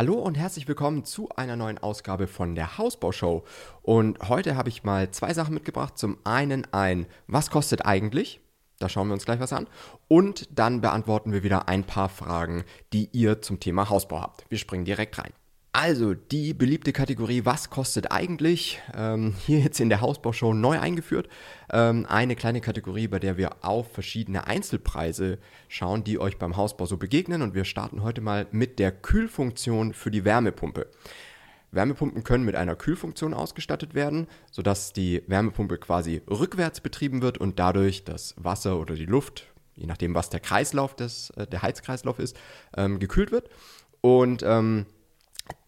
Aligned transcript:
Hallo 0.00 0.14
und 0.14 0.38
herzlich 0.38 0.66
willkommen 0.66 1.04
zu 1.04 1.28
einer 1.36 1.56
neuen 1.56 1.76
Ausgabe 1.76 2.26
von 2.26 2.54
der 2.54 2.78
Hausbaushow. 2.78 3.44
Und 3.82 4.18
heute 4.30 4.56
habe 4.56 4.70
ich 4.70 4.82
mal 4.82 5.10
zwei 5.10 5.34
Sachen 5.34 5.52
mitgebracht. 5.52 5.98
Zum 5.98 6.16
einen 6.24 6.66
ein, 6.72 7.04
was 7.26 7.50
kostet 7.50 7.84
eigentlich? 7.84 8.40
Da 8.78 8.88
schauen 8.88 9.08
wir 9.08 9.12
uns 9.12 9.26
gleich 9.26 9.40
was 9.40 9.52
an. 9.52 9.66
Und 10.08 10.48
dann 10.58 10.80
beantworten 10.80 11.34
wir 11.34 11.42
wieder 11.42 11.68
ein 11.68 11.84
paar 11.84 12.08
Fragen, 12.08 12.64
die 12.94 13.10
ihr 13.12 13.42
zum 13.42 13.60
Thema 13.60 13.90
Hausbau 13.90 14.22
habt. 14.22 14.46
Wir 14.48 14.56
springen 14.56 14.86
direkt 14.86 15.18
rein. 15.18 15.34
Also, 15.72 16.14
die 16.14 16.52
beliebte 16.52 16.92
Kategorie, 16.92 17.44
was 17.44 17.70
kostet 17.70 18.10
eigentlich? 18.10 18.80
Ähm, 18.92 19.34
hier 19.46 19.60
jetzt 19.60 19.78
in 19.78 19.88
der 19.88 20.00
Hausbaushow 20.00 20.52
neu 20.52 20.80
eingeführt. 20.80 21.28
Ähm, 21.72 22.06
eine 22.08 22.34
kleine 22.34 22.60
Kategorie, 22.60 23.06
bei 23.06 23.20
der 23.20 23.36
wir 23.36 23.64
auf 23.64 23.92
verschiedene 23.92 24.48
Einzelpreise 24.48 25.38
schauen, 25.68 26.02
die 26.02 26.18
euch 26.18 26.38
beim 26.38 26.56
Hausbau 26.56 26.86
so 26.86 26.96
begegnen. 26.96 27.40
Und 27.40 27.54
wir 27.54 27.64
starten 27.64 28.02
heute 28.02 28.20
mal 28.20 28.48
mit 28.50 28.80
der 28.80 28.90
Kühlfunktion 28.90 29.94
für 29.94 30.10
die 30.10 30.24
Wärmepumpe. 30.24 30.88
Wärmepumpen 31.70 32.24
können 32.24 32.44
mit 32.44 32.56
einer 32.56 32.74
Kühlfunktion 32.74 33.32
ausgestattet 33.32 33.94
werden, 33.94 34.26
sodass 34.50 34.92
die 34.92 35.22
Wärmepumpe 35.28 35.78
quasi 35.78 36.20
rückwärts 36.28 36.80
betrieben 36.80 37.22
wird 37.22 37.38
und 37.38 37.60
dadurch 37.60 38.02
das 38.02 38.34
Wasser 38.36 38.80
oder 38.80 38.96
die 38.96 39.06
Luft, 39.06 39.46
je 39.76 39.86
nachdem 39.86 40.16
was 40.16 40.30
der 40.30 40.40
Kreislauf 40.40 40.96
des, 40.96 41.30
äh, 41.36 41.46
der 41.46 41.62
Heizkreislauf 41.62 42.18
ist, 42.18 42.36
ähm, 42.76 42.98
gekühlt 42.98 43.30
wird. 43.30 43.50
Und 44.00 44.42
ähm, 44.44 44.86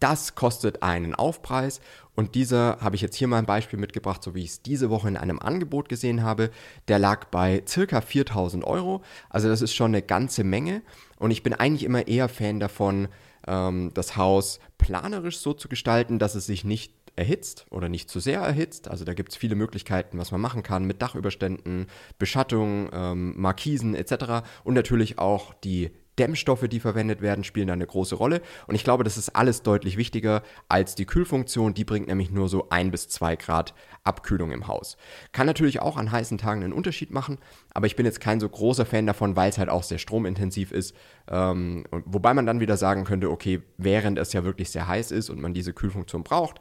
das 0.00 0.34
kostet 0.34 0.82
einen 0.82 1.14
Aufpreis 1.14 1.80
und 2.14 2.34
dieser 2.34 2.78
habe 2.80 2.96
ich 2.96 3.02
jetzt 3.02 3.16
hier 3.16 3.28
mal 3.28 3.38
ein 3.38 3.46
Beispiel 3.46 3.78
mitgebracht, 3.78 4.22
so 4.22 4.34
wie 4.34 4.42
ich 4.42 4.50
es 4.50 4.62
diese 4.62 4.90
Woche 4.90 5.08
in 5.08 5.16
einem 5.16 5.38
Angebot 5.38 5.88
gesehen 5.88 6.22
habe. 6.22 6.50
Der 6.88 6.98
lag 6.98 7.26
bei 7.26 7.62
circa 7.66 8.00
4000 8.00 8.64
Euro, 8.64 9.02
also 9.30 9.48
das 9.48 9.62
ist 9.62 9.74
schon 9.74 9.92
eine 9.92 10.02
ganze 10.02 10.44
Menge 10.44 10.82
und 11.18 11.30
ich 11.30 11.42
bin 11.42 11.54
eigentlich 11.54 11.84
immer 11.84 12.06
eher 12.06 12.28
Fan 12.28 12.60
davon, 12.60 13.08
ähm, 13.46 13.90
das 13.94 14.16
Haus 14.16 14.60
planerisch 14.78 15.38
so 15.38 15.54
zu 15.54 15.68
gestalten, 15.68 16.18
dass 16.18 16.34
es 16.34 16.46
sich 16.46 16.64
nicht 16.64 16.92
erhitzt 17.16 17.66
oder 17.70 17.88
nicht 17.88 18.10
zu 18.10 18.20
sehr 18.20 18.40
erhitzt. 18.40 18.88
Also 18.88 19.04
da 19.04 19.14
gibt 19.14 19.30
es 19.30 19.36
viele 19.36 19.54
Möglichkeiten, 19.54 20.18
was 20.18 20.30
man 20.32 20.40
machen 20.40 20.62
kann 20.62 20.84
mit 20.84 21.02
Dachüberständen, 21.02 21.86
Beschattung, 22.18 22.88
ähm, 22.92 23.34
Markisen 23.40 23.94
etc. 23.94 24.46
Und 24.64 24.74
natürlich 24.74 25.18
auch 25.18 25.54
die 25.54 25.90
Dämmstoffe, 26.18 26.68
die 26.68 26.80
verwendet 26.80 27.22
werden, 27.22 27.44
spielen 27.44 27.68
da 27.68 27.72
eine 27.72 27.86
große 27.86 28.14
Rolle. 28.14 28.42
Und 28.66 28.74
ich 28.74 28.84
glaube, 28.84 29.04
das 29.04 29.16
ist 29.16 29.30
alles 29.30 29.62
deutlich 29.62 29.96
wichtiger 29.96 30.42
als 30.68 30.94
die 30.94 31.06
Kühlfunktion. 31.06 31.74
Die 31.74 31.84
bringt 31.84 32.08
nämlich 32.08 32.30
nur 32.30 32.48
so 32.48 32.68
ein 32.70 32.90
bis 32.90 33.08
zwei 33.08 33.36
Grad 33.36 33.74
Abkühlung 34.04 34.52
im 34.52 34.66
Haus. 34.66 34.96
Kann 35.32 35.46
natürlich 35.46 35.80
auch 35.80 35.96
an 35.96 36.10
heißen 36.10 36.38
Tagen 36.38 36.62
einen 36.62 36.72
Unterschied 36.72 37.10
machen, 37.10 37.38
aber 37.72 37.86
ich 37.86 37.96
bin 37.96 38.04
jetzt 38.04 38.20
kein 38.20 38.40
so 38.40 38.48
großer 38.48 38.84
Fan 38.84 39.06
davon, 39.06 39.36
weil 39.36 39.50
es 39.50 39.58
halt 39.58 39.68
auch 39.68 39.82
sehr 39.82 39.98
stromintensiv 39.98 40.72
ist. 40.72 40.94
Ähm, 41.30 41.84
wobei 41.90 42.34
man 42.34 42.46
dann 42.46 42.60
wieder 42.60 42.76
sagen 42.76 43.04
könnte, 43.04 43.30
okay, 43.30 43.62
während 43.78 44.18
es 44.18 44.32
ja 44.32 44.44
wirklich 44.44 44.70
sehr 44.70 44.88
heiß 44.88 45.12
ist 45.12 45.30
und 45.30 45.40
man 45.40 45.54
diese 45.54 45.72
Kühlfunktion 45.72 46.24
braucht, 46.24 46.60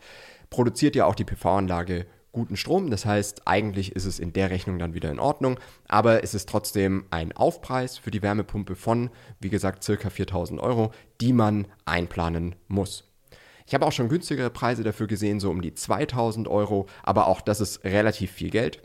produziert 0.50 0.96
ja 0.96 1.06
auch 1.06 1.16
die 1.16 1.26
PV-Anlage 1.26 2.06
guten 2.32 2.58
Strom. 2.58 2.90
Das 2.90 3.06
heißt, 3.06 3.48
eigentlich 3.48 3.96
ist 3.96 4.06
es 4.06 4.20
in 4.20 4.34
der 4.34 4.50
Rechnung 4.50 4.80
dann 4.80 4.94
wieder 4.94 5.12
in 5.12 5.20
Ordnung, 5.20 5.60
aber 5.88 6.24
es 6.24 6.34
ist 6.34 6.50
trotzdem 6.50 7.06
ein 7.12 7.32
Aufpreis 7.34 7.98
für 7.98 8.12
die 8.12 8.22
Wärmepumpe 8.22 8.76
von, 8.76 9.10
wie 9.40 9.50
gesagt, 9.50 9.84
circa 9.84 10.10
4000 10.10 10.60
Euro, 10.62 10.92
die 11.20 11.34
man 11.34 11.68
einplanen 11.86 12.56
muss. 12.68 13.04
Ich 13.68 13.74
habe 13.74 13.86
auch 13.86 13.92
schon 13.92 14.10
günstigere 14.10 14.50
Preise 14.50 14.84
dafür 14.84 15.08
gesehen, 15.08 15.40
so 15.40 15.50
um 15.50 15.62
die 15.62 15.74
2000 15.74 16.48
Euro, 16.48 16.88
aber 17.04 17.28
auch 17.28 17.42
das 17.42 17.62
ist 17.62 17.84
relativ 17.84 18.32
viel 18.32 18.50
Geld 18.50 18.82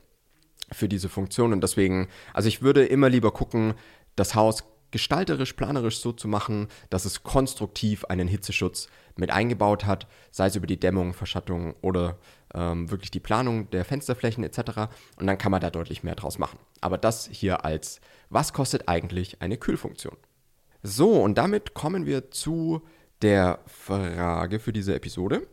für 0.73 0.89
diese 0.89 1.09
Funktion 1.09 1.53
und 1.53 1.61
deswegen, 1.63 2.09
also 2.35 2.49
ich 2.49 2.63
würde 2.63 2.85
immer 2.85 3.09
lieber 3.09 3.33
gucken, 3.33 3.75
das 4.17 4.35
Haus 4.35 4.65
gestalterisch, 4.97 5.53
planerisch 5.53 5.99
so 6.01 6.11
zu 6.11 6.27
machen, 6.27 6.69
dass 6.89 7.05
es 7.05 7.23
konstruktiv 7.23 8.07
einen 8.07 8.29
Hitzeschutz 8.29 8.89
mit 9.15 9.31
eingebaut 9.31 9.85
hat, 9.85 10.07
sei 10.31 10.47
es 10.47 10.57
über 10.57 10.67
die 10.67 10.81
Dämmung, 10.81 11.13
Verschattung 11.13 11.75
oder 11.83 12.17
ähm, 12.55 12.91
wirklich 12.91 13.11
die 13.11 13.21
Planung 13.21 13.69
der 13.69 13.85
Fensterflächen 13.85 14.43
etc. 14.43 14.89
Und 15.19 15.27
dann 15.27 15.37
kann 15.37 15.53
man 15.53 15.61
da 15.61 15.69
deutlich 15.69 16.03
mehr 16.03 16.15
draus 16.15 16.39
machen. 16.39 16.59
Aber 16.81 16.97
das 16.97 17.29
hier 17.31 17.67
als, 17.67 18.01
was 18.31 18.55
kostet 18.55 18.89
eigentlich 18.89 19.43
eine 19.43 19.59
Kühlfunktion? 19.59 20.17
So, 20.83 21.11
und 21.11 21.37
damit 21.37 21.75
kommen 21.75 22.07
wir 22.07 22.31
zu 22.31 22.81
der 23.21 23.59
Frage 23.67 24.59
für 24.61 24.73
diese 24.73 24.95
Episode, 24.95 25.47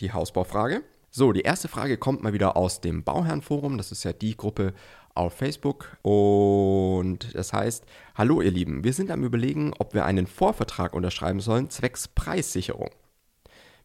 die 0.00 0.14
Hausbaufrage. 0.14 0.82
So, 1.10 1.32
die 1.32 1.42
erste 1.42 1.68
Frage 1.68 1.98
kommt 1.98 2.22
mal 2.22 2.32
wieder 2.32 2.56
aus 2.56 2.80
dem 2.80 3.04
Bauherrenforum. 3.04 3.76
Das 3.76 3.92
ist 3.92 4.04
ja 4.04 4.14
die 4.14 4.34
Gruppe 4.34 4.72
auf 5.18 5.34
Facebook. 5.34 5.96
Und 6.02 7.34
das 7.34 7.52
heißt, 7.52 7.84
hallo 8.14 8.40
ihr 8.40 8.50
Lieben, 8.50 8.84
wir 8.84 8.92
sind 8.92 9.10
am 9.10 9.24
Überlegen, 9.24 9.74
ob 9.78 9.94
wir 9.94 10.04
einen 10.04 10.26
Vorvertrag 10.26 10.94
unterschreiben 10.94 11.40
sollen, 11.40 11.70
zwecks 11.70 12.08
Preissicherung. 12.08 12.90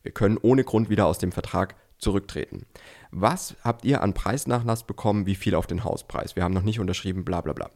Wir 0.03 0.11
können 0.11 0.37
ohne 0.41 0.63
Grund 0.63 0.89
wieder 0.89 1.05
aus 1.05 1.17
dem 1.17 1.31
Vertrag 1.31 1.75
zurücktreten. 1.97 2.65
Was 3.11 3.55
habt 3.63 3.85
ihr 3.85 4.01
an 4.01 4.13
Preisnachlass 4.13 4.83
bekommen? 4.85 5.25
Wie 5.25 5.35
viel 5.35 5.55
auf 5.55 5.67
den 5.67 5.83
Hauspreis? 5.83 6.35
Wir 6.35 6.43
haben 6.43 6.53
noch 6.53 6.63
nicht 6.63 6.79
unterschrieben, 6.79 7.25
bla 7.25 7.41
bla 7.41 7.53
bla. 7.53 7.69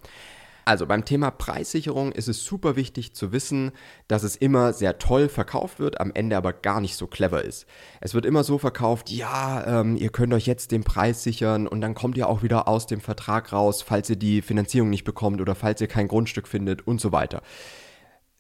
Also 0.68 0.86
beim 0.86 1.06
Thema 1.06 1.32
Preissicherung 1.32 2.12
ist 2.12 2.28
es 2.28 2.44
super 2.44 2.76
wichtig 2.76 3.14
zu 3.14 3.32
wissen, 3.32 3.72
dass 4.10 4.24
es 4.24 4.36
immer 4.36 4.74
sehr 4.74 5.00
toll 5.00 5.30
verkauft 5.30 5.80
wird, 5.80 6.02
am 6.02 6.12
Ende 6.14 6.36
aber 6.36 6.52
gar 6.52 6.82
nicht 6.82 6.98
so 6.98 7.08
clever 7.08 7.42
ist. 7.42 7.66
Es 8.02 8.14
wird 8.14 8.26
immer 8.26 8.44
so 8.44 8.58
verkauft, 8.58 9.10
ja, 9.10 9.80
ähm, 9.80 9.96
ihr 9.96 10.10
könnt 10.10 10.34
euch 10.34 10.46
jetzt 10.46 10.74
den 10.74 10.84
Preis 10.84 11.24
sichern 11.24 11.68
und 11.68 11.80
dann 11.80 11.94
kommt 11.94 12.18
ihr 12.18 12.28
auch 12.28 12.44
wieder 12.44 12.68
aus 12.68 12.86
dem 12.86 13.00
Vertrag 13.00 13.54
raus, 13.54 13.82
falls 13.82 14.10
ihr 14.10 14.18
die 14.18 14.42
Finanzierung 14.42 14.90
nicht 14.90 15.06
bekommt 15.06 15.40
oder 15.40 15.56
falls 15.56 15.80
ihr 15.80 15.88
kein 15.88 16.10
Grundstück 16.10 16.50
findet 16.50 16.86
und 16.86 17.00
so 17.00 17.14
weiter. 17.14 17.44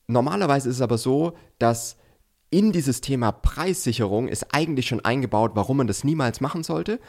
Normalerweise 0.08 0.68
ist 0.68 0.76
es 0.76 0.82
aber 0.82 0.98
so, 0.98 1.32
dass 1.60 1.96
in 2.50 2.72
dieses 2.72 3.02
Thema 3.02 3.32
Preissicherung 3.32 4.28
ist 4.28 4.54
eigentlich 4.54 4.88
schon 4.88 5.04
eingebaut, 5.04 5.52
warum 5.56 5.78
man 5.78 5.88
das 5.88 6.04
niemals 6.04 6.42
machen 6.42 6.64
sollte. 6.64 7.00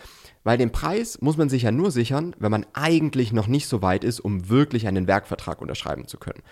Weil 0.44 0.59
den 0.59 0.72
Preis 0.72 1.21
muss 1.21 1.37
man 1.37 1.49
sich 1.49 1.62
ja 1.62 1.72
nur 1.72 1.91
sichern, 1.91 2.34
wenn 2.38 2.50
man 2.50 2.66
eigentlich 2.72 3.32
noch 3.32 3.49
nicht 3.49 3.69
so 3.69 3.82
weit 3.82 4.04
ist, 4.04 4.21
um 4.21 4.49
wirklich 4.49 4.87
einen 4.87 5.06
Werkvertrag 5.06 5.60
unterschreiben 5.60 6.09
zu 6.09 6.19
können. 6.19 6.43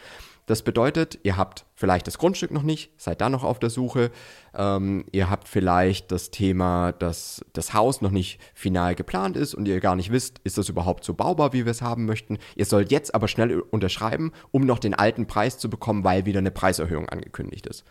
Das 0.46 0.62
bedeutet, 0.62 1.18
ihr 1.24 1.36
habt 1.36 1.66
vielleicht 1.74 2.06
das 2.06 2.18
Grundstück 2.18 2.52
noch 2.52 2.62
nicht, 2.62 2.92
seid 2.96 3.20
da 3.20 3.28
noch 3.28 3.42
auf 3.42 3.58
der 3.58 3.68
Suche. 3.70 4.12
Ähm, 4.54 5.04
ihr 5.10 5.28
habt 5.28 5.48
vielleicht 5.48 6.12
das 6.12 6.30
Thema, 6.30 6.92
dass 6.92 7.44
das 7.52 7.74
Haus 7.74 8.00
noch 8.00 8.12
nicht 8.12 8.40
final 8.54 8.94
geplant 8.94 9.36
ist 9.36 9.54
und 9.54 9.66
ihr 9.66 9.80
gar 9.80 9.96
nicht 9.96 10.12
wisst, 10.12 10.38
ist 10.44 10.56
das 10.56 10.68
überhaupt 10.68 11.02
so 11.02 11.14
baubar, 11.14 11.52
wie 11.52 11.64
wir 11.64 11.72
es 11.72 11.82
haben 11.82 12.06
möchten. 12.06 12.38
Ihr 12.54 12.64
sollt 12.64 12.92
jetzt 12.92 13.12
aber 13.12 13.26
schnell 13.26 13.58
unterschreiben, 13.58 14.30
um 14.52 14.62
noch 14.62 14.78
den 14.78 14.94
alten 14.94 15.26
Preis 15.26 15.58
zu 15.58 15.68
bekommen, 15.68 16.04
weil 16.04 16.26
wieder 16.26 16.38
eine 16.38 16.52
Preiserhöhung 16.52 17.08
angekündigt 17.08 17.66
ist. 17.66 17.84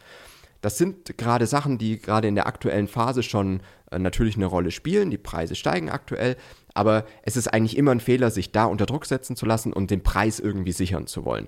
Das 0.66 0.80
sind 0.80 1.20
gerade 1.20 1.46
Sachen, 1.46 1.78
die 1.78 2.00
gerade 2.00 2.28
in 2.28 2.34
der 2.34 2.48
aktuellen 2.48 2.88
Phase 2.88 3.22
schon 3.22 3.62
äh, 3.92 4.00
natürlich 4.00 4.36
eine 4.36 4.48
Rolle 4.48 4.72
spielen. 4.72 5.12
Die 5.12 5.20
Preise 5.20 5.54
steigen 5.54 5.92
aktuell, 5.92 6.38
aber 6.74 7.06
es 7.22 7.38
ist 7.38 7.50
eigentlich 7.50 7.78
immer 7.78 7.92
ein 7.92 8.00
Fehler, 8.00 8.32
sich 8.32 8.52
da 8.52 8.66
unter 8.66 8.88
Druck 8.88 9.06
setzen 9.06 9.36
zu 9.36 9.46
lassen 9.46 9.72
und 9.72 9.92
den 9.92 10.02
Preis 10.02 10.40
irgendwie 10.40 10.72
sichern 10.72 11.06
zu 11.06 11.24
wollen. 11.24 11.48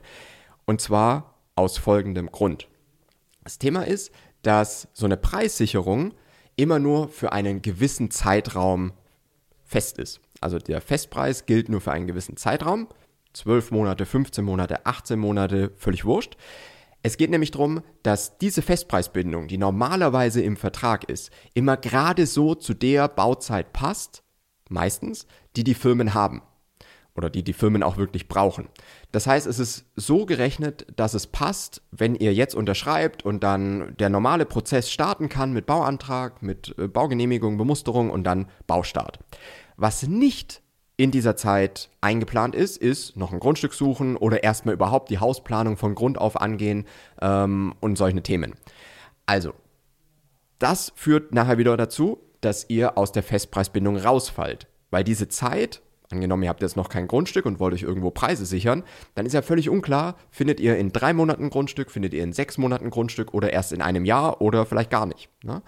Und 0.66 0.82
zwar 0.82 1.34
aus 1.56 1.80
folgendem 1.80 2.32
Grund. 2.32 2.68
Das 3.44 3.58
Thema 3.58 3.88
ist, 3.88 4.12
dass 4.44 4.88
so 4.94 5.08
eine 5.08 5.18
Preissicherung 5.18 6.14
immer 6.56 6.78
nur 6.78 7.10
für 7.10 7.32
einen 7.32 7.64
gewissen 7.64 8.12
Zeitraum 8.12 8.94
fest 9.66 9.98
ist. 9.98 10.22
Also 10.42 10.60
der 10.60 10.80
Festpreis 10.80 11.48
gilt 11.48 11.70
nur 11.70 11.82
für 11.82 11.92
einen 11.92 12.06
gewissen 12.06 12.38
Zeitraum. 12.38 12.88
12 13.34 13.72
Monate, 13.72 14.06
15 14.06 14.46
Monate, 14.46 14.86
18 14.86 15.18
Monate, 15.18 15.72
völlig 15.76 16.06
wurscht. 16.06 16.38
Es 17.08 17.16
geht 17.16 17.30
nämlich 17.30 17.52
darum, 17.52 17.84
dass 18.04 18.38
diese 18.38 18.62
Festpreisbindung, 18.62 19.48
die 19.48 19.58
normalerweise 19.58 20.42
im 20.42 20.58
Vertrag 20.58 21.06
ist, 21.06 21.32
immer 21.54 21.78
gerade 21.78 22.26
so 22.26 22.54
zu 22.54 22.74
der 22.74 23.08
Bauzeit 23.08 23.72
passt, 23.72 24.24
meistens, 24.68 25.26
die 25.56 25.64
die 25.64 25.74
Firmen 25.74 26.14
haben 26.14 26.42
oder 27.16 27.30
die 27.30 27.44
die 27.44 27.54
Firmen 27.54 27.82
auch 27.82 27.96
wirklich 27.96 28.28
brauchen. 28.28 28.68
Das 29.14 29.26
heißt, 29.26 29.48
es 29.48 29.58
ist 29.58 29.86
so 29.96 30.26
gerechnet, 30.26 30.86
dass 30.98 31.14
es 31.14 31.28
passt, 31.28 31.82
wenn 31.92 32.14
ihr 32.14 32.34
jetzt 32.34 32.56
unterschreibt 32.56 33.24
und 33.24 33.42
dann 33.42 33.96
der 33.96 34.10
normale 34.10 34.46
Prozess 34.46 34.92
starten 34.92 35.30
kann 35.30 35.54
mit 35.54 35.66
Bauantrag, 35.66 36.44
mit 36.44 36.78
äh, 36.78 36.90
Baugenehmigung, 36.90 37.58
Bemusterung 37.58 38.10
und 38.10 38.26
dann 38.26 38.48
Baustart. 38.68 39.20
Was 39.78 40.06
nicht 40.06 40.62
in 40.98 41.12
dieser 41.12 41.36
Zeit 41.36 41.90
eingeplant 42.02 42.56
ist, 42.56 42.78
ist 42.78 43.16
noch 43.16 43.32
ein 43.32 43.40
Grundstück 43.40 43.74
suchen 43.74 44.18
oder 44.18 44.44
erstmal 44.44 44.74
überhaupt 44.74 45.12
die 45.12 45.20
Hausplanung 45.20 45.78
von 45.78 45.94
Grund 45.94 46.18
auf 46.18 46.42
angehen 46.42 46.86
ähm, 47.22 47.76
und 47.80 47.98
solche 47.98 48.24
Themen. 48.24 48.56
Also, 49.28 49.54
das 50.58 50.92
führt 50.96 51.34
nachher 51.34 51.60
wieder 51.60 51.78
dazu, 51.78 52.18
dass 52.42 52.68
ihr 52.70 52.98
aus 52.98 53.12
der 53.12 53.24
Festpreisbindung 53.24 53.98
rausfallt. 53.98 54.68
Weil 54.90 55.04
diese 55.04 55.28
Zeit, 55.28 55.82
angenommen, 56.10 56.44
ihr 56.44 56.50
habt 56.50 56.64
jetzt 56.64 56.78
noch 56.78 56.90
kein 56.90 57.08
Grundstück 57.08 57.46
und 57.46 57.60
wollt 57.60 57.76
euch 57.76 57.84
irgendwo 57.84 58.10
Preise 58.10 58.48
sichern, 58.48 58.84
dann 59.14 59.28
ist 59.28 59.34
ja 59.34 59.44
völlig 59.44 59.70
unklar, 59.70 60.16
findet 60.32 60.60
ihr 60.60 60.78
in 60.78 60.92
drei 60.92 61.14
Monaten 61.14 61.52
Grundstück, 61.52 61.92
findet 61.92 62.14
ihr 62.16 62.24
in 62.24 62.34
sechs 62.34 62.58
Monaten 62.58 62.90
Grundstück 62.90 63.36
oder 63.36 63.54
erst 63.54 63.72
in 63.72 63.84
einem 63.84 64.06
Jahr 64.06 64.42
oder 64.42 64.66
vielleicht 64.66 64.90
gar 64.90 65.06
nicht. 65.06 65.30
Ne? 65.44 65.62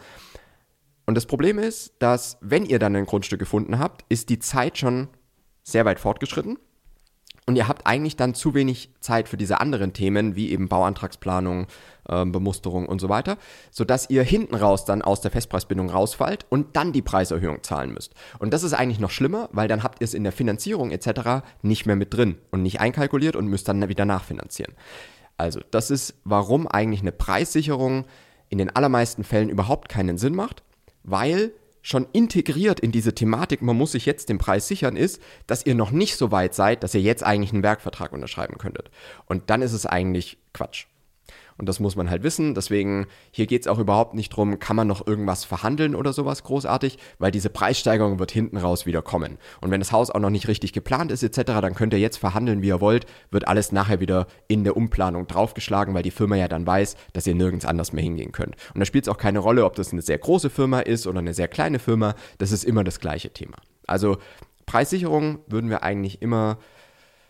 Und 1.05 1.15
das 1.15 1.25
Problem 1.25 1.59
ist, 1.59 1.93
dass 1.99 2.37
wenn 2.41 2.65
ihr 2.65 2.79
dann 2.79 2.95
ein 2.95 3.05
Grundstück 3.05 3.39
gefunden 3.39 3.77
habt, 3.77 4.05
ist 4.09 4.29
die 4.29 4.39
Zeit 4.39 4.77
schon 4.77 5.09
sehr 5.71 5.85
weit 5.85 5.99
fortgeschritten. 5.99 6.57
Und 7.49 7.55
ihr 7.55 7.67
habt 7.67 7.87
eigentlich 7.87 8.15
dann 8.15 8.35
zu 8.35 8.53
wenig 8.53 8.91
Zeit 8.99 9.27
für 9.27 9.35
diese 9.35 9.59
anderen 9.59 9.91
Themen, 9.91 10.35
wie 10.35 10.51
eben 10.51 10.69
Bauantragsplanung, 10.69 11.65
äh, 12.07 12.23
Bemusterung 12.23 12.85
und 12.85 13.01
so 13.01 13.09
weiter, 13.09 13.37
sodass 13.71 14.07
ihr 14.11 14.21
hinten 14.21 14.53
raus 14.53 14.85
dann 14.85 15.01
aus 15.01 15.21
der 15.21 15.31
Festpreisbindung 15.31 15.89
rausfallt 15.89 16.45
und 16.49 16.75
dann 16.75 16.93
die 16.93 17.01
Preiserhöhung 17.01 17.63
zahlen 17.63 17.91
müsst. 17.91 18.13
Und 18.37 18.53
das 18.53 18.61
ist 18.61 18.73
eigentlich 18.73 18.99
noch 18.99 19.09
schlimmer, 19.09 19.49
weil 19.51 19.67
dann 19.67 19.81
habt 19.81 19.99
ihr 19.99 20.05
es 20.05 20.13
in 20.13 20.23
der 20.23 20.31
Finanzierung 20.31 20.91
etc. 20.91 21.43
nicht 21.63 21.87
mehr 21.87 21.95
mit 21.95 22.13
drin 22.13 22.37
und 22.51 22.61
nicht 22.61 22.81
einkalkuliert 22.81 23.35
und 23.35 23.47
müsst 23.47 23.67
dann 23.67 23.89
wieder 23.89 24.05
nachfinanzieren. 24.05 24.75
Also, 25.35 25.59
das 25.71 25.89
ist, 25.89 26.19
warum 26.25 26.67
eigentlich 26.67 27.01
eine 27.01 27.13
Preissicherung 27.13 28.05
in 28.49 28.59
den 28.59 28.75
allermeisten 28.75 29.23
Fällen 29.23 29.49
überhaupt 29.49 29.89
keinen 29.89 30.19
Sinn 30.19 30.35
macht, 30.35 30.61
weil 31.01 31.51
schon 31.89 32.07
integriert 32.13 32.79
in 32.79 32.91
diese 32.91 33.15
Thematik, 33.15 33.61
man 33.61 33.75
muss 33.75 33.93
sich 33.93 34.05
jetzt 34.05 34.29
den 34.29 34.37
Preis 34.37 34.67
sichern, 34.67 34.95
ist, 34.95 35.21
dass 35.47 35.65
ihr 35.65 35.73
noch 35.73 35.89
nicht 35.89 36.17
so 36.17 36.31
weit 36.31 36.53
seid, 36.53 36.83
dass 36.83 36.93
ihr 36.93 37.01
jetzt 37.01 37.23
eigentlich 37.23 37.51
einen 37.51 37.63
Werkvertrag 37.63 38.13
unterschreiben 38.13 38.57
könntet. 38.59 38.91
Und 39.25 39.49
dann 39.49 39.63
ist 39.63 39.73
es 39.73 39.87
eigentlich 39.87 40.37
Quatsch. 40.53 40.85
Und 41.59 41.67
das 41.67 41.81
muss 41.81 41.97
man 41.97 42.09
halt 42.09 42.23
wissen. 42.23 42.55
Deswegen, 42.55 43.05
hier 43.31 43.45
geht 43.45 43.61
es 43.61 43.67
auch 43.67 43.79
überhaupt 43.79 44.13
nicht 44.13 44.29
drum, 44.29 44.59
kann 44.59 44.77
man 44.77 44.87
noch 44.87 45.05
irgendwas 45.05 45.43
verhandeln 45.43 45.93
oder 45.93 46.13
sowas 46.13 46.43
großartig, 46.43 46.97
weil 47.19 47.31
diese 47.31 47.49
Preissteigerung 47.49 48.17
wird 48.17 48.31
hinten 48.31 48.55
raus 48.55 48.85
wieder 48.85 49.01
kommen. 49.01 49.37
Und 49.59 49.69
wenn 49.69 49.81
das 49.81 49.91
Haus 49.91 50.09
auch 50.09 50.21
noch 50.21 50.29
nicht 50.29 50.47
richtig 50.47 50.71
geplant 50.71 51.11
ist 51.11 51.21
etc., 51.21 51.41
dann 51.61 51.75
könnt 51.75 51.91
ihr 51.93 51.99
jetzt 51.99 52.17
verhandeln, 52.17 52.61
wie 52.61 52.69
ihr 52.69 52.79
wollt, 52.79 53.05
wird 53.29 53.47
alles 53.47 53.73
nachher 53.73 53.99
wieder 53.99 54.27
in 54.47 54.63
der 54.63 54.77
Umplanung 54.77 55.27
draufgeschlagen, 55.27 55.93
weil 55.93 56.01
die 56.03 56.11
Firma 56.11 56.37
ja 56.37 56.47
dann 56.47 56.65
weiß, 56.65 56.95
dass 57.11 57.27
ihr 57.27 57.35
nirgends 57.35 57.65
anders 57.65 57.91
mehr 57.91 58.03
hingehen 58.03 58.31
könnt. 58.31 58.55
Und 58.73 58.79
da 58.79 58.85
spielt 58.85 59.03
es 59.05 59.09
auch 59.09 59.17
keine 59.17 59.39
Rolle, 59.39 59.65
ob 59.65 59.75
das 59.75 59.91
eine 59.91 60.01
sehr 60.01 60.17
große 60.17 60.49
Firma 60.49 60.79
ist 60.79 61.07
oder 61.07 61.19
eine 61.19 61.33
sehr 61.33 61.49
kleine 61.49 61.79
Firma. 61.79 62.15
Das 62.37 62.53
ist 62.53 62.63
immer 62.63 62.85
das 62.85 63.01
gleiche 63.01 63.31
Thema. 63.31 63.57
Also 63.85 64.17
Preissicherung 64.65 65.39
würden 65.47 65.69
wir 65.69 65.83
eigentlich 65.83 66.21
immer 66.21 66.57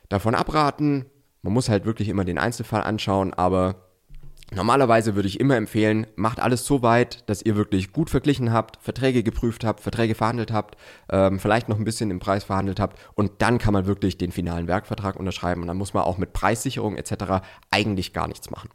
davon 0.08 0.36
abraten. 0.36 1.06
Man 1.42 1.54
muss 1.54 1.70
halt 1.70 1.86
wirklich 1.86 2.10
immer 2.10 2.26
den 2.26 2.38
Einzelfall 2.38 2.84
anschauen, 2.84 3.34
aber 3.34 3.89
Normalerweise 4.54 5.16
würde 5.16 5.28
ich 5.28 5.40
immer 5.40 5.56
empfehlen, 5.58 6.08
macht 6.16 6.40
alles 6.40 6.66
so 6.66 6.82
weit, 6.82 7.30
dass 7.30 7.44
ihr 7.44 7.56
wirklich 7.56 7.94
gut 7.94 8.10
verglichen 8.10 8.52
habt, 8.52 8.78
Verträge 8.82 9.22
geprüft 9.22 9.64
habt, 9.64 9.80
Verträge 9.80 10.16
verhandelt 10.16 10.52
habt, 10.52 10.76
ähm, 11.12 11.40
vielleicht 11.40 11.70
noch 11.70 11.78
ein 11.78 11.86
bisschen 11.86 12.10
im 12.10 12.20
Preis 12.20 12.44
verhandelt 12.44 12.80
habt 12.80 13.00
und 13.14 13.32
dann 13.44 13.60
kann 13.60 13.74
man 13.74 13.86
wirklich 13.86 14.18
den 14.18 14.32
finalen 14.32 14.68
Werkvertrag 14.68 15.18
unterschreiben 15.18 15.62
und 15.62 15.68
dann 15.68 15.78
muss 15.78 15.94
man 15.94 16.04
auch 16.04 16.18
mit 16.18 16.34
Preissicherung 16.34 16.96
etc. 16.96 17.46
eigentlich 17.70 18.12
gar 18.14 18.28
nichts 18.28 18.50
machen. 18.50 18.70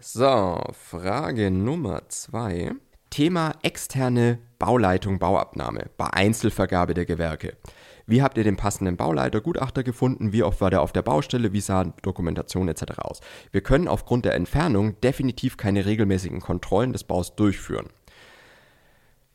So, 0.00 0.60
Frage 0.72 1.50
Nummer 1.50 2.02
zwei. 2.08 2.72
Thema 3.08 3.52
externe 3.62 4.38
Bauleitung, 4.58 5.18
Bauabnahme 5.18 5.86
bei 5.96 6.06
Einzelvergabe 6.12 6.92
der 6.92 7.06
Gewerke. 7.06 7.56
Wie 8.06 8.22
habt 8.22 8.38
ihr 8.38 8.44
den 8.44 8.56
passenden 8.56 8.96
Bauleiter, 8.96 9.40
Gutachter 9.40 9.82
gefunden? 9.82 10.32
Wie 10.32 10.44
oft 10.44 10.60
war 10.60 10.70
der 10.70 10.80
auf 10.80 10.92
der 10.92 11.02
Baustelle? 11.02 11.52
Wie 11.52 11.60
sah 11.60 11.84
Dokumentation 12.02 12.68
etc. 12.68 12.98
aus? 12.98 13.20
Wir 13.50 13.62
können 13.62 13.88
aufgrund 13.88 14.24
der 14.24 14.34
Entfernung 14.34 15.00
definitiv 15.00 15.56
keine 15.56 15.84
regelmäßigen 15.84 16.40
Kontrollen 16.40 16.92
des 16.92 17.02
Baus 17.04 17.34
durchführen. 17.34 17.88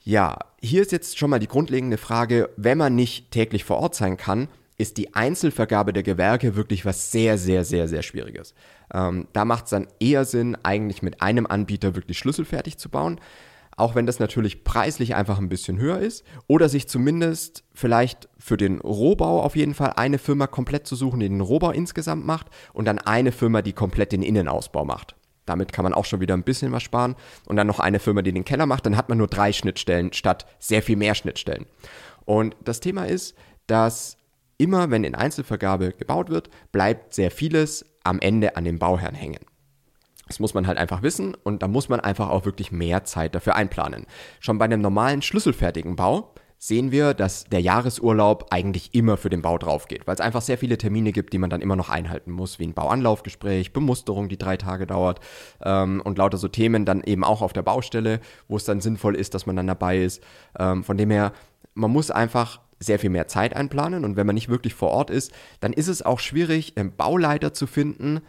Ja, 0.04 0.40
hier 0.62 0.82
ist 0.82 0.92
jetzt 0.94 1.20
schon 1.20 1.30
mal 1.30 1.40
die 1.40 1.48
grundlegende 1.48 1.98
Frage, 1.98 2.50
wenn 2.56 2.78
man 2.78 2.96
nicht 2.96 3.32
täglich 3.32 3.66
vor 3.66 3.78
Ort 3.78 3.94
sein 3.94 4.18
kann, 4.18 4.48
ist 4.78 4.98
die 4.98 5.14
Einzelvergabe 5.14 5.94
der 5.94 6.02
Gewerke 6.02 6.56
wirklich 6.56 6.86
was 6.86 7.12
sehr, 7.12 7.38
sehr, 7.38 7.64
sehr, 7.64 7.88
sehr 7.88 8.02
Schwieriges. 8.02 8.56
Ähm, 8.92 9.28
da 9.32 9.46
macht 9.46 9.66
es 9.66 9.70
dann 9.72 9.88
eher 10.00 10.26
Sinn, 10.26 10.58
eigentlich 10.64 11.04
mit 11.04 11.22
einem 11.22 11.46
Anbieter 11.46 11.94
wirklich 11.94 12.18
schlüsselfertig 12.18 12.78
zu 12.78 12.90
bauen 12.90 13.20
auch 13.82 13.96
wenn 13.96 14.06
das 14.06 14.20
natürlich 14.20 14.64
preislich 14.64 15.16
einfach 15.16 15.40
ein 15.40 15.50
bisschen 15.50 15.78
höher 15.78 16.00
ist, 16.00 16.24
oder 16.48 16.70
sich 16.70 16.88
zumindest 16.88 17.64
vielleicht 17.74 18.30
für 18.38 18.58
den 18.58 18.80
Rohbau 18.80 19.42
auf 19.42 19.56
jeden 19.56 19.74
Fall 19.74 19.94
eine 19.96 20.20
Firma 20.20 20.48
komplett 20.48 20.88
zu 20.88 20.96
suchen, 20.96 21.20
die 21.20 21.28
den 21.28 21.42
Rohbau 21.42 21.72
insgesamt 21.72 22.26
macht, 22.26 22.48
und 22.74 22.86
dann 22.86 23.00
eine 23.00 23.32
Firma, 23.32 23.62
die 23.62 23.74
komplett 23.74 24.12
den 24.12 24.24
Innenausbau 24.24 24.86
macht. 24.86 25.16
Damit 25.46 25.74
kann 25.74 25.84
man 25.84 25.94
auch 25.94 26.06
schon 26.06 26.22
wieder 26.22 26.36
ein 26.36 26.44
bisschen 26.44 26.72
was 26.72 26.84
sparen. 26.84 27.16
Und 27.48 27.56
dann 27.56 27.68
noch 27.68 27.80
eine 27.80 28.00
Firma, 28.00 28.22
die 28.22 28.32
den 28.32 28.46
Keller 28.46 28.68
macht, 28.68 28.86
dann 28.86 28.96
hat 28.96 29.10
man 29.10 29.18
nur 29.18 29.28
drei 29.28 29.52
Schnittstellen 29.52 30.14
statt 30.14 30.46
sehr 30.60 30.84
viel 30.84 30.96
mehr 30.96 31.16
Schnittstellen. 31.16 31.66
Und 32.26 32.56
das 32.64 32.80
Thema 32.80 33.06
ist, 33.06 33.36
dass 33.68 34.18
immer, 34.58 34.92
wenn 34.92 35.04
in 35.04 35.16
Einzelvergabe 35.16 35.94
gebaut 35.94 36.30
wird, 36.30 36.50
bleibt 36.72 37.16
sehr 37.16 37.32
vieles 37.32 37.86
am 38.04 38.20
Ende 38.20 38.56
an 38.56 38.64
dem 38.64 38.78
Bauherrn 38.80 39.16
hängen. 39.16 39.44
Das 40.28 40.40
muss 40.40 40.54
man 40.54 40.68
halt 40.68 40.78
einfach 40.78 41.02
wissen 41.02 41.36
und 41.44 41.62
da 41.62 41.68
muss 41.68 41.90
man 41.90 42.00
einfach 42.00 42.30
auch 42.30 42.46
wirklich 42.46 42.72
mehr 42.72 43.04
Zeit 43.04 43.36
dafür 43.36 43.56
einplanen. 43.56 44.06
Schon 44.40 44.58
bei 44.58 44.66
einem 44.66 44.82
normalen 44.82 45.22
schlüsselfertigen 45.22 45.96
Bau 45.96 46.34
sehen 46.64 46.92
wir, 46.92 47.16
dass 47.16 47.46
der 47.46 47.60
Jahresurlaub 47.60 48.46
eigentlich 48.52 48.94
immer 48.94 49.18
für 49.18 49.32
den 49.32 49.42
Bau 49.42 49.58
drauf 49.58 49.88
geht, 49.88 50.06
weil 50.06 50.14
es 50.14 50.22
einfach 50.22 50.44
sehr 50.44 50.60
viele 50.60 50.78
Termine 50.78 51.12
gibt, 51.12 51.34
die 51.34 51.40
man 51.40 51.50
dann 51.50 51.60
immer 51.60 51.76
noch 51.76 51.90
einhalten 51.90 52.32
muss, 52.32 52.60
wie 52.60 52.68
ein 52.68 52.76
Bauanlaufgespräch, 52.76 53.74
Bemusterung, 53.74 54.30
die 54.30 54.38
drei 54.38 54.58
Tage 54.58 54.86
dauert 54.86 55.22
ähm, 55.64 56.02
und 56.06 56.20
lauter 56.20 56.38
so 56.38 56.48
Themen 56.48 56.86
dann 56.86 57.02
eben 57.04 57.24
auch 57.24 57.42
auf 57.42 57.52
der 57.52 57.64
Baustelle, 57.64 58.20
wo 58.48 58.58
es 58.58 58.64
dann 58.64 58.80
sinnvoll 58.80 59.16
ist, 59.16 59.34
dass 59.34 59.48
man 59.48 59.56
dann 59.56 59.66
dabei 59.66 60.04
ist. 60.04 60.22
Ähm, 60.58 60.84
von 60.84 60.98
dem 60.98 61.10
her, 61.10 61.34
man 61.74 61.90
muss 61.90 62.12
einfach 62.12 62.62
sehr 62.80 63.00
viel 63.00 63.10
mehr 63.10 63.28
Zeit 63.28 63.56
einplanen 63.56 64.06
und 64.06 64.16
wenn 64.16 64.28
man 64.28 64.36
nicht 64.36 64.50
wirklich 64.50 64.76
vor 64.76 64.92
Ort 64.92 65.10
ist, 65.10 65.32
dann 65.62 65.74
ist 65.74 65.88
es 65.88 66.04
auch 66.04 66.20
schwierig, 66.20 66.74
einen 66.78 66.96
Bauleiter 66.96 67.54
zu 67.54 67.66
finden 67.66 68.22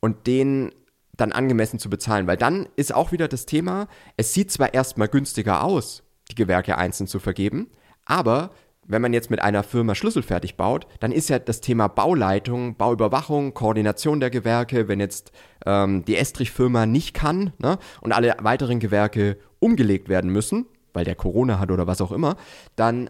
und 0.00 0.26
den 0.26 0.72
dann 1.16 1.32
angemessen 1.32 1.78
zu 1.78 1.90
bezahlen, 1.90 2.26
weil 2.26 2.36
dann 2.36 2.68
ist 2.76 2.94
auch 2.94 3.12
wieder 3.12 3.28
das 3.28 3.46
Thema, 3.46 3.88
es 4.16 4.32
sieht 4.32 4.50
zwar 4.50 4.74
erstmal 4.74 5.08
günstiger 5.08 5.62
aus, 5.62 6.02
die 6.30 6.34
Gewerke 6.34 6.78
einzeln 6.78 7.06
zu 7.06 7.18
vergeben, 7.18 7.70
aber 8.04 8.50
wenn 8.86 9.02
man 9.02 9.12
jetzt 9.12 9.30
mit 9.30 9.40
einer 9.40 9.62
Firma 9.62 9.94
schlüsselfertig 9.94 10.56
baut, 10.56 10.86
dann 11.00 11.12
ist 11.12 11.28
ja 11.28 11.38
das 11.38 11.60
Thema 11.60 11.88
Bauleitung, 11.88 12.76
Bauüberwachung, 12.76 13.54
Koordination 13.54 14.18
der 14.18 14.30
Gewerke, 14.30 14.88
wenn 14.88 14.98
jetzt 14.98 15.30
ähm, 15.66 16.04
die 16.04 16.16
Estrich-Firma 16.16 16.86
nicht 16.86 17.14
kann 17.14 17.52
ne, 17.58 17.78
und 18.00 18.12
alle 18.12 18.34
weiteren 18.40 18.80
Gewerke 18.80 19.38
umgelegt 19.60 20.08
werden 20.08 20.32
müssen, 20.32 20.66
weil 20.92 21.04
der 21.04 21.14
Corona 21.14 21.58
hat 21.58 21.70
oder 21.70 21.86
was 21.86 22.00
auch 22.00 22.12
immer, 22.12 22.36
dann 22.74 23.08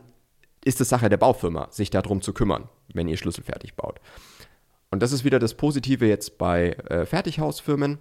ist 0.65 0.81
es 0.81 0.89
Sache 0.89 1.09
der 1.09 1.17
Baufirma, 1.17 1.69
sich 1.71 1.91
darum 1.91 2.21
zu 2.21 2.33
kümmern, 2.33 2.69
wenn 2.93 3.09
ihr 3.09 3.17
schlüsselfertig 3.17 3.75
baut. 3.75 3.99
Und 4.93 5.03
das 5.03 5.11
ist 5.11 5.25
wieder 5.25 5.39
das 5.39 5.55
Positive 5.55 6.07
jetzt 6.07 6.37
bei 6.37 6.73
äh, 6.89 7.07
Fertighausfirmen, 7.07 7.99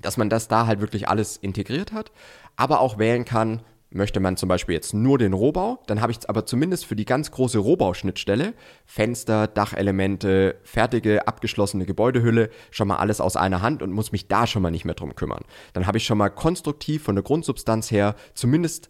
dass 0.00 0.16
man 0.16 0.30
das 0.30 0.48
da 0.48 0.66
halt 0.66 0.80
wirklich 0.80 1.06
alles 1.06 1.36
integriert 1.36 1.92
hat, 1.92 2.12
aber 2.56 2.80
auch 2.80 2.98
wählen 2.98 3.26
kann, 3.26 3.60
möchte 3.90 4.20
man 4.20 4.38
zum 4.38 4.48
Beispiel 4.48 4.74
jetzt 4.74 4.94
nur 4.94 5.18
den 5.18 5.34
Rohbau, 5.34 5.82
dann 5.86 6.00
habe 6.00 6.12
ich 6.12 6.28
aber 6.28 6.46
zumindest 6.46 6.86
für 6.86 6.96
die 6.96 7.04
ganz 7.04 7.30
große 7.30 7.58
Rohbauschnittstelle 7.58 8.54
Fenster, 8.86 9.46
Dachelemente, 9.46 10.56
fertige, 10.64 11.28
abgeschlossene 11.28 11.84
Gebäudehülle 11.84 12.48
schon 12.70 12.88
mal 12.88 12.96
alles 12.96 13.20
aus 13.20 13.36
einer 13.36 13.60
Hand 13.60 13.82
und 13.82 13.92
muss 13.92 14.10
mich 14.10 14.26
da 14.26 14.46
schon 14.46 14.62
mal 14.62 14.70
nicht 14.70 14.86
mehr 14.86 14.94
drum 14.94 15.14
kümmern. 15.14 15.44
Dann 15.74 15.86
habe 15.86 15.98
ich 15.98 16.06
schon 16.06 16.18
mal 16.18 16.30
konstruktiv 16.30 17.02
von 17.02 17.16
der 17.16 17.22
Grundsubstanz 17.22 17.90
her 17.90 18.16
zumindest 18.32 18.88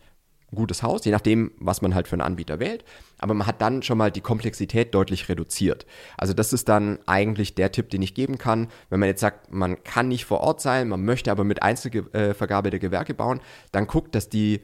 gutes 0.55 0.83
Haus, 0.83 1.05
je 1.05 1.13
nachdem, 1.13 1.53
was 1.59 1.83
man 1.83 1.95
halt 1.95 2.09
für 2.09 2.15
einen 2.15 2.23
Anbieter 2.23 2.61
wählt. 2.61 2.85
Aber 3.19 3.35
man 3.35 3.47
hat 3.47 3.61
dann 3.61 3.83
schon 3.83 3.99
mal 3.99 4.11
die 4.11 4.21
Komplexität 4.21 4.95
deutlich 4.95 5.29
reduziert. 5.29 5.87
Also 6.17 6.35
das 6.35 6.53
ist 6.53 6.69
dann 6.69 6.99
eigentlich 7.07 7.55
der 7.55 7.73
Tipp, 7.73 7.91
den 7.91 8.03
ich 8.03 8.15
geben 8.15 8.39
kann. 8.39 8.69
Wenn 8.91 9.01
man 9.01 9.09
jetzt 9.09 9.21
sagt, 9.21 9.53
man 9.53 9.83
kann 9.85 10.09
nicht 10.09 10.25
vor 10.25 10.41
Ort 10.41 10.61
sein, 10.61 10.89
man 10.89 11.05
möchte 11.05 11.31
aber 11.31 11.45
mit 11.45 11.63
Einzelvergabe 11.63 12.71
der 12.71 12.81
Gewerke 12.81 13.15
bauen, 13.15 13.41
dann 13.73 13.87
guckt, 13.87 14.15
dass 14.15 14.29
die 14.29 14.63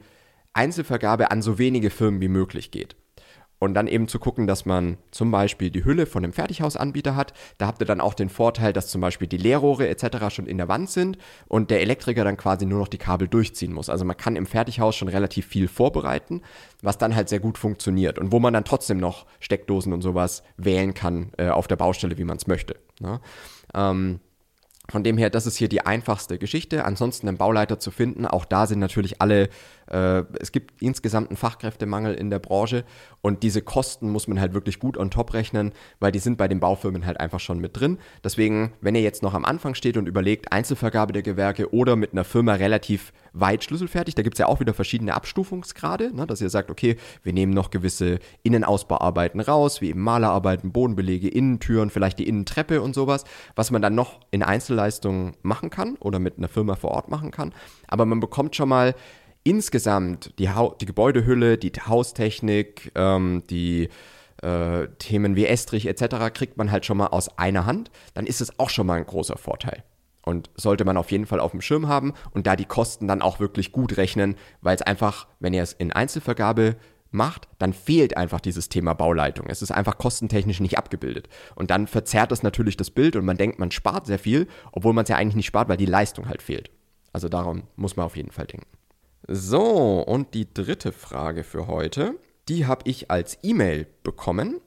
Einzelvergabe 0.53 1.31
an 1.31 1.41
so 1.41 1.57
wenige 1.57 1.89
Firmen 1.89 2.21
wie 2.21 2.27
möglich 2.27 2.71
geht. 2.71 2.95
Und 3.61 3.75
dann 3.75 3.85
eben 3.85 4.07
zu 4.07 4.17
gucken, 4.17 4.47
dass 4.47 4.65
man 4.65 4.97
zum 5.11 5.29
Beispiel 5.29 5.69
die 5.69 5.85
Hülle 5.85 6.07
von 6.07 6.23
einem 6.23 6.33
Fertighausanbieter 6.33 7.15
hat. 7.15 7.33
Da 7.59 7.67
habt 7.67 7.79
ihr 7.79 7.85
dann 7.85 8.01
auch 8.01 8.15
den 8.15 8.29
Vorteil, 8.29 8.73
dass 8.73 8.87
zum 8.87 9.01
Beispiel 9.01 9.27
die 9.27 9.37
Leerrohre 9.37 9.87
etc. 9.87 10.33
schon 10.33 10.47
in 10.47 10.57
der 10.57 10.67
Wand 10.67 10.89
sind 10.89 11.19
und 11.47 11.69
der 11.69 11.81
Elektriker 11.81 12.23
dann 12.23 12.37
quasi 12.37 12.65
nur 12.65 12.79
noch 12.79 12.87
die 12.87 12.97
Kabel 12.97 13.27
durchziehen 13.27 13.71
muss. 13.71 13.87
Also 13.87 14.03
man 14.03 14.17
kann 14.17 14.35
im 14.35 14.47
Fertighaus 14.47 14.95
schon 14.95 15.09
relativ 15.09 15.45
viel 15.45 15.67
vorbereiten, 15.67 16.41
was 16.81 16.97
dann 16.97 17.15
halt 17.15 17.29
sehr 17.29 17.39
gut 17.39 17.59
funktioniert 17.59 18.17
und 18.17 18.31
wo 18.31 18.39
man 18.39 18.51
dann 18.51 18.65
trotzdem 18.65 18.97
noch 18.97 19.27
Steckdosen 19.39 19.93
und 19.93 20.01
sowas 20.01 20.41
wählen 20.57 20.95
kann 20.95 21.31
äh, 21.37 21.49
auf 21.49 21.67
der 21.67 21.75
Baustelle, 21.75 22.17
wie 22.17 22.23
man 22.23 22.37
es 22.37 22.47
möchte. 22.47 22.77
Ne? 22.99 23.21
Ähm, 23.75 24.21
von 24.91 25.03
dem 25.03 25.17
her, 25.17 25.29
das 25.29 25.47
ist 25.47 25.57
hier 25.57 25.69
die 25.69 25.85
einfachste 25.85 26.37
Geschichte. 26.37 26.85
Ansonsten 26.85 27.27
einen 27.27 27.37
Bauleiter 27.37 27.79
zu 27.79 27.91
finden, 27.91 28.25
auch 28.25 28.45
da 28.45 28.67
sind 28.67 28.79
natürlich 28.79 29.21
alle 29.21 29.49
äh, 29.91 30.23
es 30.39 30.51
gibt 30.51 30.81
insgesamt 30.81 31.29
einen 31.29 31.37
Fachkräftemangel 31.37 32.13
in 32.13 32.29
der 32.29 32.39
Branche 32.39 32.85
und 33.21 33.43
diese 33.43 33.61
Kosten 33.61 34.09
muss 34.09 34.27
man 34.27 34.39
halt 34.39 34.53
wirklich 34.53 34.79
gut 34.79 34.97
on 34.97 35.11
top 35.11 35.33
rechnen, 35.33 35.73
weil 35.99 36.11
die 36.11 36.19
sind 36.19 36.37
bei 36.37 36.47
den 36.47 36.59
Baufirmen 36.59 37.05
halt 37.05 37.19
einfach 37.19 37.39
schon 37.39 37.59
mit 37.59 37.79
drin. 37.79 37.99
Deswegen, 38.23 38.73
wenn 38.81 38.95
ihr 38.95 39.01
jetzt 39.01 39.21
noch 39.21 39.33
am 39.33 39.45
Anfang 39.45 39.75
steht 39.75 39.97
und 39.97 40.07
überlegt, 40.07 40.51
Einzelvergabe 40.51 41.13
der 41.13 41.23
Gewerke 41.23 41.73
oder 41.73 41.95
mit 41.95 42.13
einer 42.13 42.23
Firma 42.23 42.53
relativ 42.53 43.11
weit 43.33 43.63
schlüsselfertig, 43.63 44.15
da 44.15 44.23
gibt 44.23 44.35
es 44.35 44.39
ja 44.39 44.47
auch 44.47 44.59
wieder 44.59 44.73
verschiedene 44.73 45.13
Abstufungsgrade, 45.13 46.15
ne, 46.15 46.27
dass 46.27 46.41
ihr 46.41 46.49
sagt, 46.49 46.69
okay, 46.69 46.97
wir 47.23 47.33
nehmen 47.33 47.53
noch 47.53 47.69
gewisse 47.69 48.19
Innenausbauarbeiten 48.43 49.39
raus, 49.39 49.81
wie 49.81 49.89
eben 49.89 50.01
Malerarbeiten, 50.01 50.71
Bodenbelege, 50.71 51.29
Innentüren, 51.29 51.89
vielleicht 51.89 52.19
die 52.19 52.27
Innentreppe 52.27 52.81
und 52.81 52.93
sowas, 52.93 53.23
was 53.55 53.71
man 53.71 53.81
dann 53.81 53.95
noch 53.95 54.19
in 54.31 54.43
Einzelleistungen 54.43 55.35
machen 55.41 55.69
kann 55.69 55.95
oder 55.97 56.19
mit 56.19 56.37
einer 56.37 56.49
Firma 56.49 56.75
vor 56.75 56.91
Ort 56.91 57.09
machen 57.09 57.31
kann. 57.31 57.53
Aber 57.87 58.05
man 58.05 58.19
bekommt 58.19 58.55
schon 58.55 58.69
mal 58.69 58.95
insgesamt 59.43 60.37
die, 60.37 60.49
ha 60.49 60.75
die 60.79 60.85
Gebäudehülle, 60.85 61.57
die 61.57 61.71
Haustechnik, 61.71 62.91
ähm, 62.95 63.43
die 63.49 63.89
äh, 64.41 64.87
Themen 64.99 65.35
wie 65.35 65.45
Estrich 65.45 65.87
etc. 65.87 66.33
kriegt 66.33 66.57
man 66.57 66.71
halt 66.71 66.85
schon 66.85 66.97
mal 66.97 67.07
aus 67.07 67.37
einer 67.37 67.65
Hand, 67.65 67.91
dann 68.13 68.25
ist 68.25 68.41
es 68.41 68.59
auch 68.59 68.69
schon 68.69 68.87
mal 68.87 68.97
ein 68.97 69.05
großer 69.05 69.37
Vorteil. 69.37 69.83
Und 70.23 70.49
sollte 70.55 70.85
man 70.85 70.97
auf 70.97 71.11
jeden 71.11 71.25
Fall 71.25 71.39
auf 71.39 71.51
dem 71.51 71.61
Schirm 71.61 71.87
haben 71.87 72.13
und 72.31 72.45
da 72.45 72.55
die 72.55 72.65
Kosten 72.65 73.07
dann 73.07 73.21
auch 73.21 73.39
wirklich 73.39 73.71
gut 73.71 73.97
rechnen, 73.97 74.35
weil 74.61 74.75
es 74.75 74.83
einfach, 74.83 75.27
wenn 75.39 75.53
ihr 75.53 75.63
es 75.63 75.73
in 75.73 75.91
Einzelvergabe 75.91 76.75
macht, 77.11 77.47
dann 77.59 77.73
fehlt 77.73 78.17
einfach 78.17 78.39
dieses 78.39 78.69
Thema 78.69 78.93
Bauleitung. 78.93 79.47
Es 79.47 79.61
ist 79.61 79.71
einfach 79.71 79.97
kostentechnisch 79.97 80.59
nicht 80.59 80.77
abgebildet. 80.77 81.27
Und 81.55 81.71
dann 81.71 81.87
verzerrt 81.87 82.31
es 82.31 82.43
natürlich 82.43 82.77
das 82.77 82.91
Bild 82.91 83.15
und 83.15 83.25
man 83.25 83.37
denkt, 83.37 83.59
man 83.59 83.71
spart 83.71 84.05
sehr 84.07 84.19
viel, 84.19 84.47
obwohl 84.71 84.93
man 84.93 85.03
es 85.03 85.09
ja 85.09 85.17
eigentlich 85.17 85.35
nicht 85.35 85.47
spart, 85.47 85.69
weil 85.69 85.77
die 85.77 85.85
Leistung 85.85 86.27
halt 86.27 86.41
fehlt. 86.41 86.71
Also 87.13 87.27
darum 87.27 87.63
muss 87.75 87.97
man 87.97 88.05
auf 88.05 88.15
jeden 88.15 88.31
Fall 88.31 88.47
denken. 88.47 88.67
So, 89.27 90.01
und 90.01 90.33
die 90.33 90.51
dritte 90.51 90.91
Frage 90.91 91.43
für 91.43 91.67
heute, 91.67 92.15
die 92.47 92.65
habe 92.65 92.89
ich 92.89 93.11
als 93.11 93.37
E-Mail 93.43 93.87
bekommen. 94.03 94.59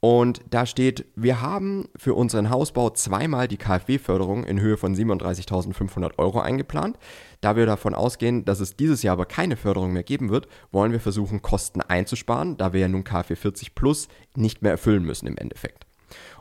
Und 0.00 0.42
da 0.50 0.64
steht, 0.64 1.06
wir 1.16 1.40
haben 1.40 1.88
für 1.96 2.14
unseren 2.14 2.50
Hausbau 2.50 2.90
zweimal 2.90 3.48
die 3.48 3.56
KfW-Förderung 3.56 4.44
in 4.44 4.60
Höhe 4.60 4.76
von 4.76 4.94
37.500 4.94 6.18
Euro 6.18 6.40
eingeplant. 6.40 6.98
Da 7.40 7.56
wir 7.56 7.66
davon 7.66 7.94
ausgehen, 7.94 8.44
dass 8.44 8.60
es 8.60 8.76
dieses 8.76 9.02
Jahr 9.02 9.14
aber 9.14 9.26
keine 9.26 9.56
Förderung 9.56 9.92
mehr 9.92 10.04
geben 10.04 10.30
wird, 10.30 10.46
wollen 10.70 10.92
wir 10.92 11.00
versuchen, 11.00 11.42
Kosten 11.42 11.80
einzusparen, 11.80 12.56
da 12.56 12.72
wir 12.72 12.80
ja 12.80 12.88
nun 12.88 13.02
KfW 13.02 13.34
40 13.34 13.74
Plus 13.74 14.08
nicht 14.36 14.62
mehr 14.62 14.72
erfüllen 14.72 15.02
müssen 15.02 15.26
im 15.26 15.36
Endeffekt. 15.36 15.84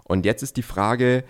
Und 0.03 0.25
jetzt 0.25 0.43
ist 0.43 0.57
die 0.57 0.63
Frage, 0.63 1.23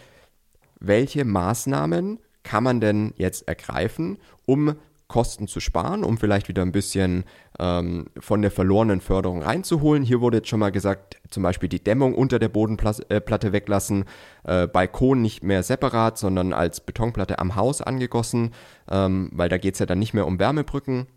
welche 0.80 1.24
Maßnahmen 1.24 2.20
kann 2.44 2.64
man 2.64 2.82
denn 2.82 3.14
jetzt 3.18 3.48
ergreifen, 3.48 4.18
um 4.46 4.76
Kosten 5.08 5.48
zu 5.48 5.60
sparen, 5.60 6.04
um 6.04 6.18
vielleicht 6.18 6.50
wieder 6.50 6.62
ein 6.62 6.72
bisschen 6.72 7.24
ähm, 7.60 8.08
von 8.20 8.42
der 8.42 8.52
verlorenen 8.52 9.00
Förderung 9.00 9.42
reinzuholen. 9.42 10.04
Hier 10.04 10.20
wurde 10.20 10.38
jetzt 10.38 10.50
schon 10.50 10.60
mal 10.60 10.72
gesagt, 10.72 11.18
zum 11.30 11.44
Beispiel 11.44 11.70
die 11.70 11.84
Dämmung 11.84 12.14
unter 12.14 12.40
der 12.40 12.50
Bodenplatte 12.50 13.08
äh, 13.10 13.52
weglassen, 13.54 14.06
äh, 14.44 14.68
Balkon 14.68 15.22
nicht 15.22 15.44
mehr 15.44 15.64
separat, 15.64 16.18
sondern 16.18 16.52
als 16.52 16.82
Betonplatte 16.82 17.40
am 17.40 17.56
Haus 17.56 17.82
angegossen, 17.82 18.54
ähm, 18.90 19.30
weil 19.32 19.50
da 19.50 19.58
geht 19.58 19.76
es 19.76 19.80
ja 19.80 19.86
dann 19.86 20.00
nicht 20.00 20.14
mehr 20.14 20.28
um 20.28 20.40
Wärmebrücken. 20.40 21.08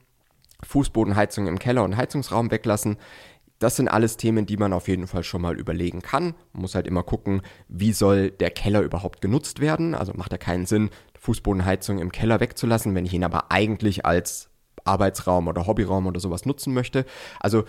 Fußbodenheizung 0.62 1.47
im 1.47 1.59
Keller 1.59 1.85
und 1.85 1.97
Heizungsraum 1.97 2.50
weglassen. 2.50 2.97
Das 3.59 3.76
sind 3.76 3.88
alles 3.88 4.16
Themen, 4.16 4.47
die 4.47 4.56
man 4.56 4.73
auf 4.73 4.88
jeden 4.88 5.06
Fall 5.06 5.23
schon 5.23 5.42
mal 5.42 5.59
überlegen 5.59 6.00
kann. 6.00 6.35
Man 6.52 6.62
muss 6.62 6.75
halt 6.75 6.87
immer 6.87 7.02
gucken, 7.02 7.42
wie 7.68 7.92
soll 7.92 8.30
der 8.30 8.50
Keller 8.50 8.80
überhaupt 8.80 9.20
genutzt 9.20 9.61
werden. 9.61 9.94
Also 9.94 10.14
macht 10.14 10.32
ja 10.32 10.38
keinen 10.38 10.64
Sinn, 10.64 10.88
Fußbodenheizung 11.21 11.99
im 11.99 12.12
Keller 12.12 12.41
wegzulassen, 12.41 12.95
wenn 12.95 13.07
ich 13.07 13.12
ihn 13.12 13.25
aber 13.25 13.53
eigentlich 13.53 14.05
als 14.05 14.50
Arbeitsraum 14.85 15.49
oder 15.49 15.67
Hobbyraum 15.67 16.07
oder 16.07 16.21
sowas 16.21 16.47
nutzen 16.47 16.75
möchte. 16.75 17.05
Also 17.39 17.65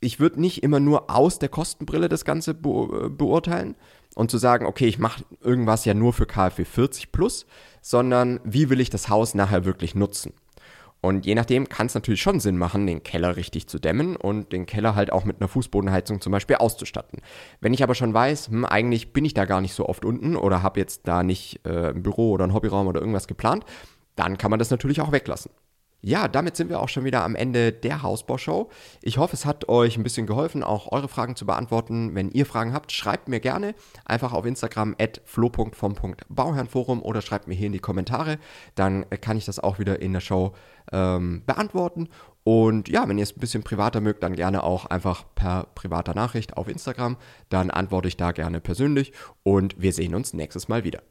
ich 0.00 0.20
würde 0.20 0.40
nicht 0.40 0.62
immer 0.62 0.80
nur 0.80 1.10
aus 1.10 1.38
der 1.38 1.48
Kostenbrille 1.48 2.08
das 2.08 2.24
Ganze 2.24 2.54
be 2.54 3.10
beurteilen 3.10 3.74
und 4.14 4.30
zu 4.30 4.38
sagen, 4.38 4.66
okay, 4.66 4.86
ich 4.86 4.98
mache 4.98 5.24
irgendwas 5.40 5.84
ja 5.84 5.94
nur 5.94 6.12
für 6.12 6.26
KfW 6.26 6.64
40 6.64 7.12
plus, 7.12 7.46
sondern 7.82 8.40
wie 8.44 8.70
will 8.70 8.80
ich 8.80 8.90
das 8.90 9.08
Haus 9.08 9.34
nachher 9.34 9.64
wirklich 9.64 9.94
nutzen? 9.94 10.32
Und 11.06 11.24
je 11.24 11.36
nachdem 11.36 11.68
kann 11.68 11.86
es 11.86 11.94
natürlich 11.94 12.20
schon 12.20 12.40
Sinn 12.40 12.58
machen, 12.58 12.84
den 12.84 13.04
Keller 13.04 13.36
richtig 13.36 13.68
zu 13.68 13.78
dämmen 13.78 14.16
und 14.16 14.50
den 14.50 14.66
Keller 14.66 14.96
halt 14.96 15.12
auch 15.12 15.24
mit 15.24 15.40
einer 15.40 15.46
Fußbodenheizung 15.46 16.20
zum 16.20 16.32
Beispiel 16.32 16.56
auszustatten. 16.56 17.20
Wenn 17.60 17.72
ich 17.72 17.84
aber 17.84 17.94
schon 17.94 18.12
weiß, 18.12 18.48
hm, 18.48 18.64
eigentlich 18.64 19.12
bin 19.12 19.24
ich 19.24 19.32
da 19.32 19.44
gar 19.44 19.60
nicht 19.60 19.72
so 19.72 19.88
oft 19.88 20.04
unten 20.04 20.34
oder 20.34 20.64
habe 20.64 20.80
jetzt 20.80 21.06
da 21.06 21.22
nicht 21.22 21.60
äh, 21.64 21.90
ein 21.90 22.02
Büro 22.02 22.32
oder 22.32 22.42
ein 22.42 22.52
Hobbyraum 22.52 22.88
oder 22.88 22.98
irgendwas 22.98 23.28
geplant, 23.28 23.64
dann 24.16 24.36
kann 24.36 24.50
man 24.50 24.58
das 24.58 24.70
natürlich 24.70 25.00
auch 25.00 25.12
weglassen. 25.12 25.52
Ja, 26.06 26.28
damit 26.28 26.54
sind 26.54 26.70
wir 26.70 26.80
auch 26.80 26.88
schon 26.88 27.02
wieder 27.02 27.24
am 27.24 27.34
Ende 27.34 27.72
der 27.72 28.04
Hausbaushow. 28.04 28.70
Ich 29.02 29.18
hoffe, 29.18 29.34
es 29.34 29.44
hat 29.44 29.68
euch 29.68 29.96
ein 29.96 30.04
bisschen 30.04 30.28
geholfen, 30.28 30.62
auch 30.62 30.92
eure 30.92 31.08
Fragen 31.08 31.34
zu 31.34 31.46
beantworten. 31.46 32.14
Wenn 32.14 32.30
ihr 32.30 32.46
Fragen 32.46 32.72
habt, 32.72 32.92
schreibt 32.92 33.26
mir 33.26 33.40
gerne 33.40 33.74
einfach 34.04 34.32
auf 34.32 34.46
Instagram 34.46 34.94
at 35.00 35.20
flo.vom.bauherrnforum 35.24 37.02
oder 37.02 37.22
schreibt 37.22 37.48
mir 37.48 37.54
hier 37.54 37.66
in 37.66 37.72
die 37.72 37.80
Kommentare. 37.80 38.38
Dann 38.76 39.04
kann 39.20 39.36
ich 39.36 39.46
das 39.46 39.58
auch 39.58 39.80
wieder 39.80 40.00
in 40.00 40.12
der 40.12 40.20
Show 40.20 40.52
ähm, 40.92 41.42
beantworten. 41.44 42.08
Und 42.44 42.88
ja, 42.88 43.08
wenn 43.08 43.18
ihr 43.18 43.24
es 43.24 43.36
ein 43.36 43.40
bisschen 43.40 43.64
privater 43.64 44.00
mögt, 44.00 44.22
dann 44.22 44.36
gerne 44.36 44.62
auch 44.62 44.86
einfach 44.86 45.24
per 45.34 45.64
privater 45.74 46.14
Nachricht 46.14 46.56
auf 46.56 46.68
Instagram. 46.68 47.16
Dann 47.48 47.72
antworte 47.72 48.06
ich 48.06 48.16
da 48.16 48.30
gerne 48.30 48.60
persönlich 48.60 49.12
und 49.42 49.74
wir 49.82 49.92
sehen 49.92 50.14
uns 50.14 50.34
nächstes 50.34 50.68
Mal 50.68 50.84
wieder. 50.84 51.02